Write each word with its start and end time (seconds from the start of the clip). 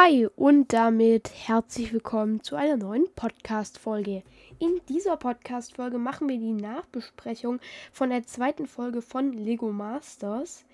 Hi 0.00 0.28
und 0.36 0.72
damit 0.72 1.28
herzlich 1.34 1.92
willkommen 1.92 2.40
zu 2.44 2.54
einer 2.54 2.76
neuen 2.76 3.06
Podcast-Folge. 3.16 4.22
In 4.60 4.80
dieser 4.88 5.16
Podcast-Folge 5.16 5.98
machen 5.98 6.28
wir 6.28 6.38
die 6.38 6.52
Nachbesprechung 6.52 7.58
von 7.90 8.10
der 8.10 8.22
zweiten 8.22 8.68
Folge 8.68 9.02
von 9.02 9.32
Lego 9.32 9.72
Masters. 9.72 10.64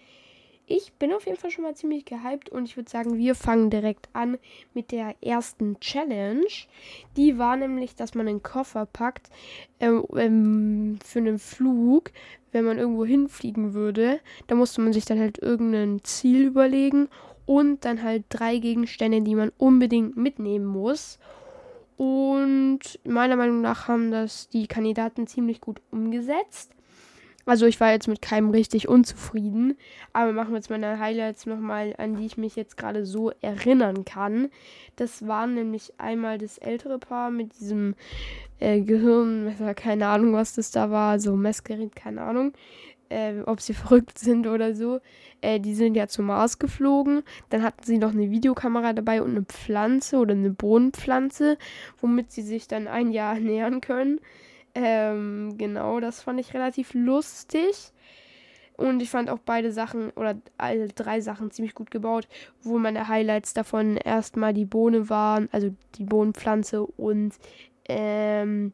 Ich 0.67 0.93
bin 0.99 1.11
auf 1.15 1.25
jeden 1.25 1.39
Fall 1.39 1.51
schon 1.51 1.65
mal 1.65 1.75
ziemlich 1.75 2.05
gehypt 2.05 2.51
und 2.51 2.67
ich 2.67 2.77
würde 2.77 2.91
sagen, 2.91 3.17
wir 3.17 3.35
fangen 3.35 3.71
direkt 3.71 4.11
an 4.13 4.37
mit 4.75 4.93
der 4.93 5.15
ersten 5.22 5.81
Challenge. 5.81 6.45
Die 7.17 7.38
war 7.38 7.56
nämlich, 7.56 7.95
dass 7.95 8.15
man 8.15 8.29
einen 8.29 8.43
Koffer 8.43 8.85
packt 8.85 9.31
ähm, 9.81 10.04
ähm, 10.17 10.99
für 11.03 11.21
einen 11.21 11.38
Flug, 11.38 12.13
wenn 12.53 12.67
man 12.67 12.79
irgendwo 12.79 13.06
hinfliegen 13.06 13.72
würde. 13.72 14.21
Da 14.49 14.54
musste 14.54 14.83
man 14.83 14.93
sich 14.93 15.06
dann 15.06 15.19
halt 15.19 15.38
irgendein 15.38 16.05
Ziel 16.05 16.45
überlegen 16.45 17.09
und 17.47 17.84
dann 17.84 18.02
halt 18.02 18.24
drei 18.29 18.59
Gegenstände, 18.59 19.20
die 19.23 19.34
man 19.34 19.52
unbedingt 19.59 20.16
mitnehmen 20.16 20.66
muss. 20.66 21.19
Und 21.97 22.80
meiner 23.05 23.37
Meinung 23.37 23.61
nach 23.61 23.89
haben 23.89 24.11
das 24.11 24.48
die 24.48 24.67
Kandidaten 24.67 25.27
ziemlich 25.27 25.61
gut 25.61 25.80
umgesetzt. 25.91 26.73
Also 27.47 27.67
ich 27.67 27.79
war 27.79 27.93
jetzt 27.93 28.09
mit 28.09 28.23
keinem 28.23 28.51
richtig 28.51 28.89
unzufrieden, 28.89 29.77
aber 30.15 30.33
machen 30.33 30.53
wir 30.53 30.57
jetzt 30.57 30.70
meine 30.70 30.98
Highlights 30.98 31.45
nochmal, 31.45 31.95
an 31.98 32.17
die 32.17 32.25
ich 32.25 32.39
mich 32.39 32.57
jetzt 32.57 32.79
gerade 32.79 33.05
so 33.05 33.33
erinnern 33.43 34.06
kann. 34.06 34.48
Das 34.97 35.27
war 35.29 35.47
nämlich 35.47 35.92
einmal 35.98 36.39
das 36.39 36.56
ältere 36.56 36.98
Paar 36.98 37.31
mit 37.31 37.59
diesem 37.61 37.97
äh, 38.61 38.81
Gehirnmesser, 38.81 39.75
keine 39.75 40.06
Ahnung, 40.06 40.33
was 40.33 40.55
das 40.55 40.70
da 40.70 40.91
war, 40.91 41.20
so 41.20 41.37
Messgerät, 41.37 41.95
keine 41.95 42.23
Ahnung 42.23 42.55
äh, 43.09 43.41
ob 43.47 43.61
sie 43.61 43.75
verrückt 43.75 44.19
sind 44.19 44.47
oder 44.47 44.75
so. 44.75 45.01
Äh, 45.41 45.61
die 45.61 45.75
sind 45.75 45.95
ja 45.95 46.07
zum 46.09 46.27
Mars 46.27 46.59
geflogen. 46.59 47.23
Dann 47.51 47.62
hatten 47.62 47.85
sie 47.85 47.99
noch 47.99 48.12
eine 48.12 48.31
Videokamera 48.31 48.93
dabei 48.93 49.23
und 49.23 49.31
eine 49.31 49.43
Pflanze 49.43 50.19
oder 50.19 50.35
eine 50.35 50.51
Bohnenpflanze, 50.51 51.59
womit 52.01 52.33
sie 52.33 52.43
sich 52.43 52.69
dann 52.69 52.89
ein 52.89 53.11
Jahr 53.11 53.34
nähern 53.41 53.81
können. 53.81 54.20
Ähm, 54.75 55.55
genau, 55.56 56.01
das 56.01 56.23
fand 56.23 56.41
ich 56.41 56.55
relativ 56.55 56.95
lustig. 56.95 57.93
Und 58.77 59.01
ich 59.01 59.11
fand 59.11 59.31
auch 59.31 59.39
beide 59.39 59.71
Sachen 59.71 60.11
oder 60.11 60.37
alle 60.59 60.89
drei 60.89 61.21
Sachen 61.21 61.53
ziemlich 61.53 61.75
gut 61.75 61.93
gebaut, 61.93 62.27
wo 62.62 62.78
meine 62.78 63.06
Highlights 63.06 63.55
davon 63.55 63.97
erstmal 63.97 64.53
die 64.53 64.65
Bohne 64.65 65.09
waren, 65.09 65.48
also 65.53 65.73
die 65.97 66.03
Bohnenpflanze 66.03 66.84
und 66.84 67.34
ähm, 67.89 68.73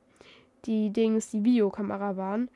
die 0.65 0.91
Dings, 0.91 1.31
die 1.31 1.45
Videokamera 1.45 2.17
waren. 2.17 2.49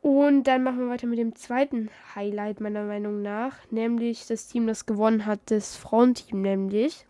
Und 0.00 0.44
dann 0.44 0.62
machen 0.62 0.78
wir 0.78 0.88
weiter 0.88 1.06
mit 1.06 1.18
dem 1.18 1.34
zweiten 1.34 1.90
Highlight 2.14 2.60
meiner 2.60 2.84
Meinung 2.84 3.20
nach, 3.22 3.56
nämlich 3.70 4.26
das 4.26 4.46
Team, 4.46 4.66
das 4.66 4.86
gewonnen 4.86 5.26
hat, 5.26 5.40
das 5.46 5.76
Frauenteam 5.76 6.40
nämlich. 6.40 7.06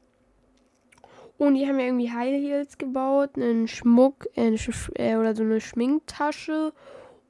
Und 1.37 1.55
die 1.55 1.69
haben 1.69 1.79
ja 1.79 1.87
irgendwie 1.87 2.11
High 2.11 2.43
Heels 2.43 2.79
gebaut, 2.79 3.37
einen 3.37 3.69
Schmuck 3.69 4.27
äh, 4.37 4.57
äh, 4.95 5.17
oder 5.17 5.37
so 5.37 5.45
eine 5.45 5.61
Schminktasche. 5.61 6.73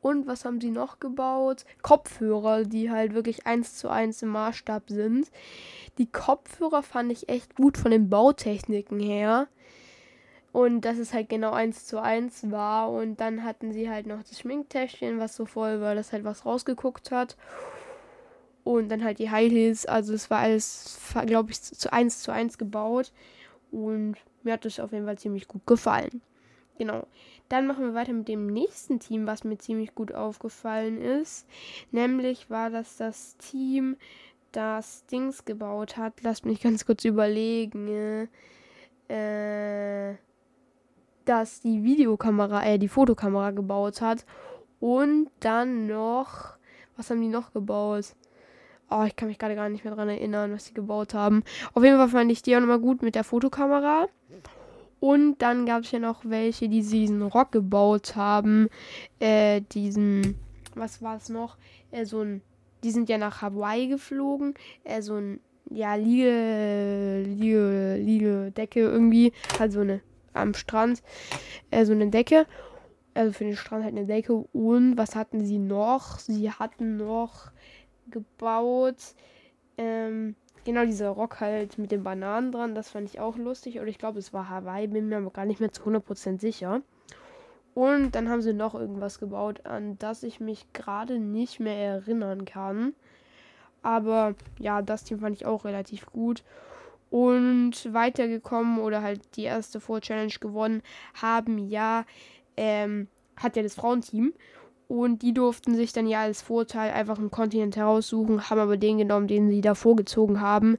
Und 0.00 0.27
was 0.27 0.45
haben 0.45 0.61
sie 0.61 0.70
noch 0.70 1.00
gebaut? 1.00 1.65
Kopfhörer, 1.83 2.65
die 2.65 2.91
halt 2.91 3.12
wirklich 3.15 3.47
eins 3.47 3.77
zu 3.77 3.91
eins 3.91 4.22
im 4.22 4.31
Maßstab 4.31 4.89
sind. 4.89 5.31
Die 5.98 6.06
Kopfhörer 6.06 6.83
fand 6.83 7.12
ich 7.12 7.28
echt 7.28 7.56
gut 7.56 7.77
von 7.77 7.91
den 7.91 8.09
Bautechniken 8.09 9.00
her. 9.00 9.48
Und 10.52 10.80
dass 10.82 10.98
es 10.98 11.12
halt 11.12 11.28
genau 11.28 11.52
eins 11.52 11.86
zu 11.86 12.00
eins 12.00 12.50
war. 12.50 12.91
Und 12.91 13.20
dann 13.20 13.44
hatten 13.44 13.72
sie 13.72 13.91
halt 13.91 14.06
noch 14.06 14.22
das 14.22 14.41
Schminktäschchen, 14.41 15.18
was 15.18 15.36
so 15.36 15.46
voll 15.46 15.80
war, 15.80 15.94
dass 15.94 16.12
halt 16.12 16.24
was 16.24 16.46
rausgeguckt 16.46 17.10
hat. 17.10 17.36
Und 18.64 18.88
dann 18.88 19.04
halt 19.04 19.19
die 19.19 19.30
High 19.30 19.50
Heels. 19.50 19.86
Also 19.86 20.14
es 20.14 20.30
war 20.30 20.41
alles, 20.41 20.98
glaube 21.26 21.50
ich, 21.50 21.60
zu 21.62 21.92
eins 21.92 22.22
zu 22.22 22.32
eins 22.32 22.58
gebaut. 22.58 23.12
Und 23.70 24.16
mir 24.42 24.54
hat 24.54 24.64
das 24.64 24.80
auf 24.80 24.92
jeden 24.92 25.04
Fall 25.04 25.19
ziemlich 25.19 25.48
gut 25.48 25.66
gefallen. 25.66 26.22
Genau. 26.78 27.06
Dann 27.48 27.66
machen 27.66 27.84
wir 27.84 27.94
weiter 27.94 28.12
mit 28.12 28.28
dem 28.28 28.46
nächsten 28.46 29.00
Team, 29.00 29.26
was 29.26 29.44
mir 29.44 29.58
ziemlich 29.58 29.94
gut 29.94 30.12
aufgefallen 30.14 31.00
ist. 31.00 31.47
Nämlich 31.92 32.50
war 32.50 32.70
das 32.70 32.97
das 32.97 33.37
Team, 33.38 33.97
das 34.53 35.04
Dings 35.06 35.44
gebaut 35.44 35.97
hat. 35.97 36.22
Lasst 36.22 36.47
mich 36.47 36.60
ganz 36.60 36.87
kurz 36.87 37.04
überlegen. 37.04 38.28
Äh 39.08 40.16
das 41.28 41.61
die 41.61 41.84
Videokamera, 41.84 42.65
äh, 42.65 42.78
die 42.78 42.89
Fotokamera 42.89 43.50
gebaut 43.50 44.00
hat. 44.00 44.25
Und 44.81 45.28
dann 45.41 45.87
noch, 45.87 46.56
was 46.97 47.11
haben 47.11 47.21
die 47.21 47.28
noch 47.28 47.53
gebaut? 47.53 48.15
Oh, 48.91 49.05
ich 49.06 49.16
kann 49.16 49.28
mich 49.28 49.38
gerade 49.38 49.55
gar 49.55 49.69
nicht 49.69 49.84
mehr 49.84 49.94
dran 49.94 50.09
erinnern, 50.09 50.53
was 50.53 50.67
sie 50.67 50.75
gebaut 50.75 51.12
haben. 51.12 51.43
Auf 51.75 51.84
jeden 51.84 51.99
Fall 51.99 52.09
fand 52.09 52.33
ich 52.33 52.43
die 52.43 52.56
auch 52.56 52.61
nochmal 52.61 52.78
gut 52.78 53.03
mit 53.03 53.15
der 53.15 53.25
Fotokamera. 53.25 54.06
Und 55.00 55.38
dann 55.38 55.67
gab 55.67 55.83
es 55.83 55.93
ja 55.93 55.99
noch 55.99 56.25
welche, 56.25 56.69
die 56.69 56.81
diesen 56.83 57.22
Rock 57.22 57.53
gebaut 57.53 58.17
haben. 58.17 58.69
Äh, 59.21 59.61
diesen, 59.72 60.37
was 60.75 61.03
war 61.03 61.17
es 61.17 61.28
noch? 61.28 61.56
Äh, 61.91 62.05
so 62.05 62.21
ein, 62.21 62.43
die 62.83 62.91
sind 62.91 63.09
ja 63.09 63.19
nach 63.19 63.43
Hawaii 63.43 63.88
geflogen. 63.88 64.55
Äh, 64.84 65.03
so 65.03 65.15
ein, 65.15 65.41
ja, 65.71 65.94
Liege, 65.94 67.22
Liege, 67.27 67.97
Liege, 68.00 68.53
Decke 68.56 68.81
irgendwie. 68.81 69.33
Also 69.59 69.81
eine 69.81 70.00
am 70.33 70.55
Strand 70.55 71.03
äh, 71.71 71.84
so 71.84 71.93
eine 71.93 72.09
Decke. 72.09 72.47
Also 73.15 73.33
für 73.33 73.44
den 73.44 73.56
Strand 73.56 73.84
halt 73.84 73.97
eine 73.97 74.06
Decke. 74.06 74.34
Und 74.34 74.97
was 74.97 75.16
hatten 75.16 75.44
sie 75.44 75.59
noch? 75.59 76.19
Sie 76.19 76.50
hatten 76.50 76.97
noch 76.97 77.50
gebaut. 78.11 79.15
Ähm, 79.77 80.37
genau 80.65 80.84
dieser 80.84 81.11
Rock 81.11 81.41
halt 81.41 81.78
mit 81.78 81.91
den 81.91 82.05
Bananen 82.05 82.53
dran. 82.53 82.75
Das 82.75 82.91
fand 82.91 83.09
ich 83.09 83.21
auch 83.21 83.37
lustig. 83.37 83.81
Oder 83.81 83.88
ich 83.88 83.99
glaube, 83.99 84.19
es 84.19 84.33
war 84.33 84.49
Hawaii. 84.49 84.87
Bin 84.87 85.09
mir 85.09 85.19
aber 85.19 85.31
gar 85.31 85.47
nicht 85.47 85.61
mehr 85.61 85.72
zu 85.72 85.83
100% 85.83 86.41
sicher. 86.41 86.83
Und 87.75 88.12
dann 88.17 88.28
haben 88.28 88.43
sie 88.43 88.53
noch 88.53 88.75
irgendwas 88.75 89.21
gebaut, 89.21 89.65
an 89.65 89.99
das 89.99 90.25
ich 90.25 90.41
mich 90.41 90.72
gerade 90.72 91.21
nicht 91.21 91.61
mehr 91.61 91.77
erinnern 91.77 92.44
kann. 92.44 92.93
Aber 93.83 94.34
ja, 94.59 94.83
das 94.83 95.05
Team 95.05 95.21
fand 95.21 95.37
ich 95.37 95.47
auch 95.47 95.65
relativ 95.65 96.06
gut 96.06 96.43
und 97.10 97.92
weitergekommen 97.92 98.78
oder 98.78 99.02
halt 99.02 99.20
die 99.36 99.44
erste 99.44 99.80
Full 99.80 100.00
Challenge 100.00 100.34
gewonnen 100.41 100.82
haben 101.14 101.58
ja, 101.58 102.04
ähm, 102.56 103.08
hat 103.36 103.56
ja 103.56 103.62
das 103.62 103.74
Frauenteam. 103.74 104.32
Und 104.88 105.20
die 105.20 105.34
durften 105.34 105.74
sich 105.74 105.92
dann 105.92 106.06
ja 106.06 106.22
als 106.22 106.41
Vorteil 106.41 106.92
einfach 106.92 107.19
einen 107.19 107.30
Kontinent 107.30 107.76
heraussuchen, 107.76 108.48
haben 108.48 108.58
aber 108.58 108.78
den 108.78 108.96
genommen, 108.96 109.28
den 109.28 109.50
sie 109.50 109.60
davor 109.60 109.96
gezogen 109.96 110.41
haben, 110.41 110.78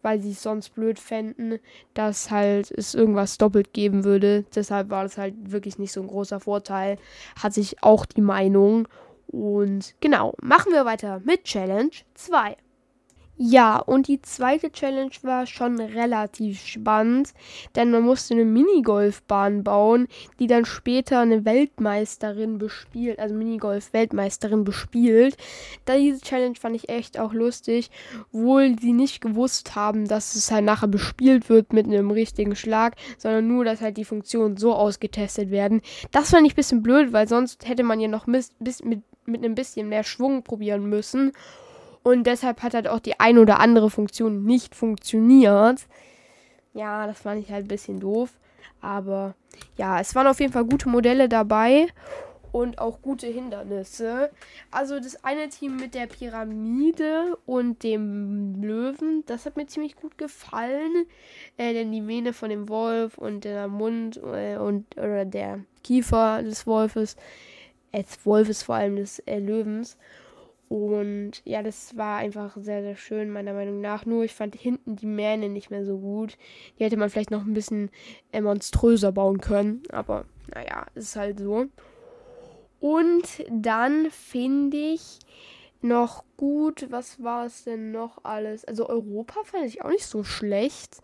weil 0.00 0.20
sie 0.20 0.30
es 0.30 0.42
sonst 0.42 0.74
blöd 0.74 0.98
fänden, 0.98 1.58
dass 1.92 2.30
halt 2.30 2.70
es 2.70 2.94
irgendwas 2.94 3.36
doppelt 3.36 3.74
geben 3.74 4.04
würde. 4.04 4.46
Deshalb 4.54 4.88
war 4.88 5.02
das 5.02 5.18
halt 5.18 5.34
wirklich 5.52 5.78
nicht 5.78 5.92
so 5.92 6.00
ein 6.00 6.08
großer 6.08 6.40
Vorteil. 6.40 6.96
Hat 7.40 7.52
sich 7.52 7.82
auch 7.82 8.06
die 8.06 8.22
Meinung. 8.22 8.88
Und 9.26 9.94
genau, 10.00 10.34
machen 10.40 10.72
wir 10.72 10.86
weiter 10.86 11.20
mit 11.24 11.44
Challenge 11.44 11.90
2. 12.14 12.56
Ja, 13.42 13.78
und 13.78 14.06
die 14.06 14.20
zweite 14.20 14.70
Challenge 14.70 15.14
war 15.22 15.46
schon 15.46 15.80
relativ 15.80 16.60
spannend, 16.60 17.32
denn 17.74 17.90
man 17.90 18.02
musste 18.02 18.34
eine 18.34 18.44
Minigolfbahn 18.44 19.64
bauen, 19.64 20.08
die 20.38 20.46
dann 20.46 20.66
später 20.66 21.20
eine 21.20 21.46
Weltmeisterin 21.46 22.58
bespielt, 22.58 23.18
also 23.18 23.34
Minigolf-Weltmeisterin 23.34 24.64
bespielt. 24.64 25.38
Da 25.86 25.96
diese 25.96 26.20
Challenge 26.20 26.56
fand 26.56 26.76
ich 26.76 26.90
echt 26.90 27.18
auch 27.18 27.32
lustig, 27.32 27.90
wohl 28.30 28.78
sie 28.78 28.92
nicht 28.92 29.22
gewusst 29.22 29.74
haben, 29.74 30.06
dass 30.06 30.34
es 30.34 30.50
halt 30.50 30.66
nachher 30.66 30.88
bespielt 30.88 31.48
wird 31.48 31.72
mit 31.72 31.86
einem 31.86 32.10
richtigen 32.10 32.54
Schlag, 32.54 32.96
sondern 33.16 33.48
nur, 33.48 33.64
dass 33.64 33.80
halt 33.80 33.96
die 33.96 34.04
Funktionen 34.04 34.58
so 34.58 34.74
ausgetestet 34.74 35.50
werden. 35.50 35.80
Das 36.12 36.28
fand 36.28 36.46
ich 36.46 36.52
ein 36.52 36.56
bisschen 36.56 36.82
blöd, 36.82 37.14
weil 37.14 37.26
sonst 37.26 37.66
hätte 37.66 37.84
man 37.84 38.00
ja 38.00 38.08
noch 38.08 38.26
mit, 38.26 38.48
mit, 38.84 39.02
mit 39.24 39.42
einem 39.42 39.54
bisschen 39.54 39.88
mehr 39.88 40.04
Schwung 40.04 40.42
probieren 40.42 40.90
müssen. 40.90 41.32
Und 42.02 42.24
deshalb 42.24 42.62
hat 42.62 42.74
halt 42.74 42.88
auch 42.88 43.00
die 43.00 43.20
eine 43.20 43.40
oder 43.40 43.60
andere 43.60 43.90
Funktion 43.90 44.44
nicht 44.44 44.74
funktioniert. 44.74 45.86
Ja, 46.72 47.06
das 47.06 47.20
fand 47.20 47.44
ich 47.44 47.50
halt 47.50 47.66
ein 47.66 47.68
bisschen 47.68 48.00
doof. 48.00 48.30
Aber 48.80 49.34
ja, 49.76 50.00
es 50.00 50.14
waren 50.14 50.26
auf 50.26 50.40
jeden 50.40 50.52
Fall 50.52 50.64
gute 50.64 50.88
Modelle 50.88 51.28
dabei 51.28 51.88
und 52.52 52.78
auch 52.78 53.02
gute 53.02 53.26
Hindernisse. 53.26 54.30
Also 54.70 54.98
das 54.98 55.24
eine 55.24 55.48
Team 55.48 55.76
mit 55.76 55.94
der 55.94 56.06
Pyramide 56.06 57.38
und 57.46 57.82
dem 57.82 58.62
Löwen, 58.62 59.24
das 59.26 59.46
hat 59.46 59.56
mir 59.56 59.66
ziemlich 59.66 59.96
gut 59.96 60.18
gefallen. 60.18 61.06
Äh, 61.56 61.74
denn 61.74 61.92
die 61.92 62.00
Mähne 62.00 62.32
von 62.32 62.50
dem 62.50 62.68
Wolf 62.68 63.18
und 63.18 63.44
der 63.44 63.68
Mund 63.68 64.20
äh, 64.22 64.56
und 64.56 64.96
oder 64.96 65.24
der 65.24 65.60
Kiefer 65.84 66.42
des 66.42 66.66
Wolfes, 66.66 67.16
äh, 67.92 68.02
des 68.02 68.24
Wolfes 68.24 68.62
vor 68.62 68.76
allem 68.76 68.96
des 68.96 69.20
äh, 69.20 69.38
Löwens 69.38 69.96
und 70.70 71.42
ja, 71.44 71.64
das 71.64 71.96
war 71.96 72.18
einfach 72.18 72.56
sehr, 72.56 72.82
sehr 72.82 72.94
schön, 72.94 73.30
meiner 73.30 73.54
Meinung 73.54 73.80
nach. 73.80 74.06
Nur 74.06 74.22
ich 74.22 74.32
fand 74.32 74.54
hinten 74.54 74.94
die 74.94 75.06
Mähne 75.06 75.48
nicht 75.48 75.70
mehr 75.70 75.84
so 75.84 75.98
gut. 75.98 76.38
Die 76.78 76.84
hätte 76.84 76.96
man 76.96 77.10
vielleicht 77.10 77.32
noch 77.32 77.44
ein 77.44 77.54
bisschen 77.54 77.90
äh, 78.30 78.40
monströser 78.40 79.10
bauen 79.10 79.40
können. 79.40 79.82
Aber 79.90 80.26
naja, 80.54 80.86
ist 80.94 81.16
halt 81.16 81.40
so. 81.40 81.66
Und 82.78 83.44
dann 83.50 84.12
finde 84.12 84.76
ich, 84.76 85.18
noch 85.82 86.24
gut. 86.36 86.86
Was 86.90 87.22
war 87.22 87.46
es 87.46 87.64
denn 87.64 87.90
noch 87.90 88.24
alles? 88.24 88.64
Also 88.64 88.88
Europa 88.88 89.40
fand 89.44 89.66
ich 89.66 89.82
auch 89.82 89.90
nicht 89.90 90.06
so 90.06 90.22
schlecht. 90.22 90.98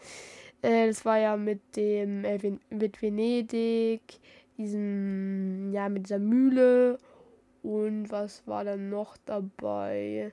Äh, 0.62 0.86
das 0.86 1.04
war 1.04 1.18
ja 1.18 1.36
mit 1.36 1.76
dem 1.76 2.24
äh, 2.24 2.58
mit 2.70 3.02
Venedig, 3.02 4.20
diesem 4.58 5.72
ja 5.72 5.88
mit 5.88 6.04
dieser 6.04 6.18
Mühle 6.18 6.98
und 7.66 8.12
was 8.12 8.46
war 8.46 8.62
dann 8.62 8.90
noch 8.90 9.16
dabei? 9.26 10.32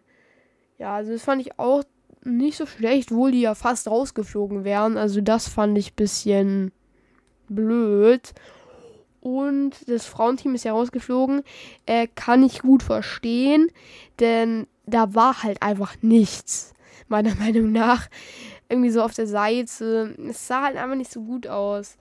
Ja, 0.78 0.96
also 0.96 1.14
das 1.14 1.24
fand 1.24 1.42
ich 1.42 1.58
auch 1.58 1.84
nicht 2.24 2.58
so 2.58 2.68
schlecht, 2.68 3.12
wohl 3.12 3.32
die 3.32 3.42
ja 3.42 3.56
fast 3.56 3.88
rausgeflogen 3.88 4.64
wären. 4.64 4.98
Also 4.98 5.20
das 5.20 5.48
fand 5.48 5.76
ich 5.78 5.92
ein 5.92 5.96
bisschen 5.96 6.72
blöd. 7.50 8.34
Und 9.20 9.90
das 9.90 10.06
Frauenteam 10.06 10.54
ist 10.54 10.64
ja 10.64 10.74
rausgeflogen. 10.74 11.42
Äh, 11.88 12.08
kann 12.14 12.44
ich 12.44 12.62
gut 12.62 12.84
verstehen, 12.84 13.68
denn 14.20 14.68
da 14.86 15.16
war 15.16 15.42
halt 15.42 15.64
einfach 15.64 15.96
nichts, 16.02 16.74
meiner 17.08 17.34
Meinung 17.40 17.72
nach. 17.72 18.10
Irgendwie 18.70 18.92
so 18.92 19.02
auf 19.02 19.14
der 19.16 19.28
Seite. 19.28 20.16
Es 20.30 20.48
sah 20.48 20.64
halt 20.64 20.78
einfach 20.78 20.96
nicht 20.96 21.12
so 21.12 21.22
gut 21.22 21.48
aus. 21.48 21.98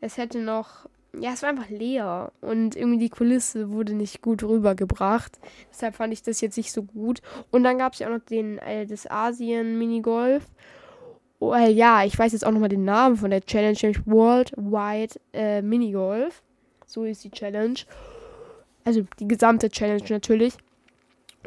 Es 0.00 0.16
hätte 0.16 0.40
noch 0.40 0.88
ja, 1.20 1.32
es 1.32 1.42
war 1.42 1.50
einfach 1.50 1.68
leer 1.68 2.32
und 2.40 2.76
irgendwie 2.76 2.98
die 2.98 3.10
Kulisse 3.10 3.72
wurde 3.72 3.94
nicht 3.94 4.22
gut 4.22 4.42
rübergebracht. 4.42 5.38
Deshalb 5.70 5.94
fand 5.94 6.12
ich 6.12 6.22
das 6.22 6.40
jetzt 6.40 6.56
nicht 6.56 6.72
so 6.72 6.82
gut. 6.82 7.20
Und 7.50 7.64
dann 7.64 7.78
gab 7.78 7.92
es 7.92 7.98
ja 7.98 8.08
auch 8.08 8.12
noch 8.12 8.24
den 8.24 8.58
äh, 8.58 8.86
das 8.86 9.10
Asien 9.10 9.78
Minigolf. 9.78 10.44
Oh, 11.40 11.52
äh, 11.52 11.70
ja, 11.70 12.04
ich 12.04 12.18
weiß 12.18 12.32
jetzt 12.32 12.44
auch 12.44 12.52
nochmal 12.52 12.68
den 12.68 12.84
Namen 12.84 13.16
von 13.16 13.30
der 13.30 13.44
Challenge, 13.44 13.76
nämlich 13.82 14.06
Worldwide 14.06 15.14
äh, 15.32 15.62
Minigolf. 15.62 16.42
So 16.86 17.04
ist 17.04 17.24
die 17.24 17.30
Challenge. 17.30 17.80
Also 18.84 19.04
die 19.18 19.28
gesamte 19.28 19.68
Challenge 19.70 20.04
natürlich. 20.08 20.54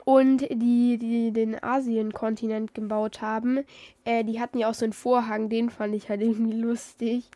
Und 0.05 0.41
die, 0.49 0.97
die 0.97 1.31
den 1.31 1.61
Asien-Kontinent 1.61 2.73
gebaut 2.73 3.21
haben, 3.21 3.63
äh, 4.05 4.23
die 4.23 4.39
hatten 4.39 4.59
ja 4.59 4.69
auch 4.69 4.73
so 4.73 4.85
einen 4.85 4.93
Vorhang, 4.93 5.49
den 5.49 5.69
fand 5.69 5.95
ich 5.95 6.09
halt 6.09 6.21
irgendwie 6.21 6.57
lustig. 6.57 7.29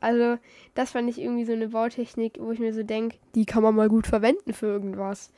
Also, 0.00 0.38
das 0.74 0.92
fand 0.92 1.08
ich 1.10 1.20
irgendwie 1.20 1.44
so 1.44 1.52
eine 1.52 1.68
Bautechnik, 1.68 2.38
wo 2.40 2.52
ich 2.52 2.60
mir 2.60 2.72
so 2.72 2.82
denke, 2.82 3.18
die 3.34 3.46
kann 3.46 3.62
man 3.62 3.74
mal 3.74 3.88
gut 3.88 4.06
verwenden 4.06 4.52
für 4.52 4.66
irgendwas. 4.66 5.32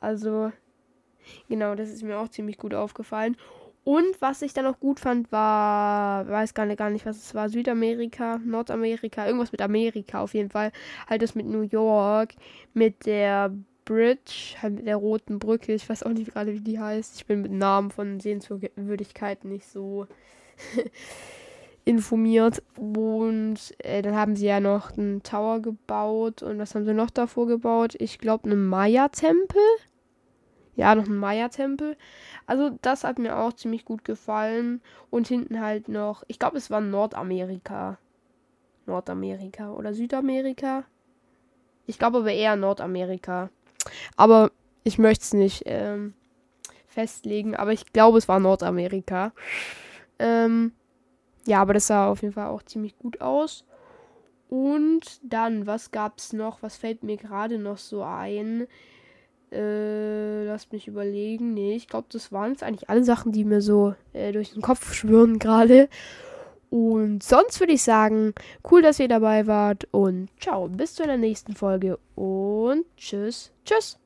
Also, 0.00 0.52
genau, 1.48 1.74
das 1.74 1.90
ist 1.90 2.02
mir 2.02 2.18
auch 2.18 2.28
ziemlich 2.28 2.58
gut 2.58 2.74
aufgefallen. 2.74 3.36
Und 3.84 4.20
was 4.20 4.42
ich 4.42 4.52
dann 4.52 4.66
auch 4.66 4.78
gut 4.78 5.00
fand, 5.00 5.32
war, 5.32 6.28
weiß 6.28 6.54
gar 6.54 6.66
nicht, 6.66 6.78
gar 6.78 6.90
nicht, 6.90 7.06
was 7.06 7.16
es 7.16 7.34
war, 7.34 7.48
Südamerika, 7.48 8.38
Nordamerika, 8.44 9.26
irgendwas 9.26 9.52
mit 9.52 9.62
Amerika 9.62 10.20
auf 10.20 10.34
jeden 10.34 10.50
Fall. 10.50 10.70
Halt 11.08 11.22
das 11.22 11.34
mit 11.34 11.46
New 11.46 11.62
York, 11.62 12.34
mit 12.74 13.06
der 13.06 13.52
Bridge, 13.86 14.56
halt 14.60 14.74
mit 14.74 14.86
der 14.86 14.96
roten 14.96 15.38
Brücke. 15.38 15.72
Ich 15.72 15.88
weiß 15.88 16.02
auch 16.02 16.12
nicht 16.12 16.32
gerade, 16.32 16.52
wie 16.52 16.60
die 16.60 16.78
heißt. 16.78 17.16
Ich 17.16 17.26
bin 17.26 17.42
mit 17.42 17.52
Namen 17.52 17.90
von 17.90 18.20
Sehenswürdigkeiten 18.20 19.50
nicht 19.50 19.66
so 19.66 20.06
informiert. 21.84 22.62
Und 22.76 23.74
äh, 23.78 24.02
dann 24.02 24.16
haben 24.16 24.36
sie 24.36 24.46
ja 24.46 24.60
noch 24.60 24.96
einen 24.96 25.22
Tower 25.22 25.60
gebaut. 25.60 26.42
Und 26.42 26.58
was 26.58 26.74
haben 26.74 26.84
sie 26.84 26.94
noch 26.94 27.10
davor 27.10 27.46
gebaut? 27.46 27.94
Ich 27.98 28.18
glaube, 28.18 28.50
einen 28.50 28.66
Maya-Tempel. 28.66 29.60
Ja, 30.76 30.94
noch 30.94 31.06
einen 31.06 31.18
Maya-Tempel. 31.18 31.96
Also, 32.46 32.70
das 32.82 33.04
hat 33.04 33.18
mir 33.18 33.36
auch 33.36 33.52
ziemlich 33.52 33.84
gut 33.84 34.04
gefallen. 34.04 34.80
Und 35.10 35.28
hinten 35.28 35.60
halt 35.60 35.88
noch, 35.88 36.22
ich 36.28 36.38
glaube, 36.38 36.58
es 36.58 36.70
war 36.70 36.80
Nordamerika. 36.80 37.98
Nordamerika 38.86 39.72
oder 39.72 39.94
Südamerika. 39.94 40.84
Ich 41.86 41.98
glaube 41.98 42.18
aber 42.18 42.32
eher 42.32 42.56
Nordamerika. 42.56 43.50
Aber 44.16 44.52
ich 44.84 44.98
möchte 44.98 45.24
es 45.24 45.32
nicht 45.32 45.62
ähm, 45.66 46.14
festlegen. 46.86 47.56
Aber 47.56 47.72
ich 47.72 47.92
glaube, 47.92 48.18
es 48.18 48.28
war 48.28 48.40
Nordamerika. 48.40 49.32
Ähm, 50.18 50.72
ja, 51.46 51.60
aber 51.60 51.74
das 51.74 51.86
sah 51.86 52.08
auf 52.08 52.22
jeden 52.22 52.34
Fall 52.34 52.48
auch 52.48 52.62
ziemlich 52.62 52.96
gut 52.98 53.20
aus. 53.20 53.64
Und 54.48 55.20
dann, 55.22 55.66
was 55.66 55.90
gab 55.90 56.18
es 56.18 56.32
noch? 56.32 56.62
Was 56.62 56.76
fällt 56.76 57.04
mir 57.04 57.16
gerade 57.16 57.58
noch 57.58 57.78
so 57.78 58.02
ein? 58.02 58.66
Äh, 59.52 60.44
lasst 60.44 60.72
mich 60.72 60.88
überlegen. 60.88 61.54
Nee, 61.54 61.74
ich 61.76 61.88
glaube, 61.88 62.08
das 62.10 62.32
waren 62.32 62.50
jetzt 62.50 62.62
eigentlich 62.62 62.90
alle 62.90 63.04
Sachen, 63.04 63.32
die 63.32 63.44
mir 63.44 63.60
so 63.60 63.94
äh, 64.12 64.32
durch 64.32 64.52
den 64.52 64.62
Kopf 64.62 64.92
schwirren 64.92 65.38
gerade. 65.38 65.88
Und 66.68 67.22
sonst 67.22 67.58
würde 67.58 67.72
ich 67.72 67.82
sagen, 67.82 68.32
cool, 68.70 68.80
dass 68.80 69.00
ihr 69.00 69.08
dabei 69.08 69.48
wart 69.48 69.88
und 69.90 70.28
ciao, 70.40 70.68
bis 70.68 70.94
zu 70.94 71.02
einer 71.02 71.16
nächsten 71.16 71.54
Folge 71.54 71.98
und 72.14 72.84
tschüss, 72.96 73.52
tschüss. 73.64 73.98